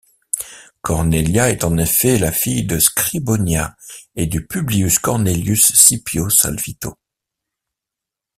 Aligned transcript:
Cornelia 0.81 1.51
est 1.51 1.63
en 1.63 1.77
effet 1.77 2.17
la 2.17 2.31
fille 2.31 2.63
de 2.65 2.79
Scribonia 2.79 3.77
et 4.15 4.25
de 4.25 4.39
Publius 4.39 4.97
Cornelius 4.97 5.75
Scipio 5.75 6.27
Salvito. 6.27 6.97